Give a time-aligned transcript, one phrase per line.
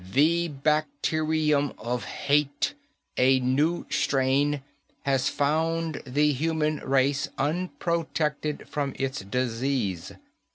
[0.13, 2.73] "The bacterium of hate
[3.17, 4.63] a new strain
[5.03, 10.11] has found the human race unprotected from its disease.